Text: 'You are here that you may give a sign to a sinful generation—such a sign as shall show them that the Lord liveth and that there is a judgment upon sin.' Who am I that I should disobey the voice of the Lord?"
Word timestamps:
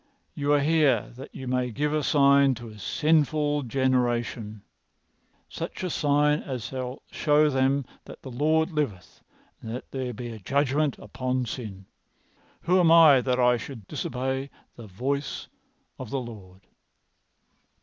'You 0.33 0.51
are 0.53 0.59
here 0.59 1.11
that 1.15 1.29
you 1.35 1.47
may 1.47 1.69
give 1.69 1.93
a 1.93 2.01
sign 2.01 2.55
to 2.55 2.69
a 2.69 2.79
sinful 2.79 3.61
generation—such 3.61 5.83
a 5.83 5.91
sign 5.91 6.41
as 6.41 6.63
shall 6.65 7.03
show 7.11 7.51
them 7.51 7.85
that 8.05 8.23
the 8.23 8.31
Lord 8.31 8.71
liveth 8.71 9.21
and 9.61 9.69
that 9.69 9.91
there 9.91 10.11
is 10.17 10.33
a 10.33 10.39
judgment 10.39 10.97
upon 10.97 11.45
sin.' 11.45 11.85
Who 12.61 12.79
am 12.79 12.89
I 12.91 13.21
that 13.21 13.39
I 13.39 13.57
should 13.57 13.87
disobey 13.87 14.49
the 14.75 14.87
voice 14.87 15.49
of 15.99 16.09
the 16.09 16.19
Lord?" 16.19 16.61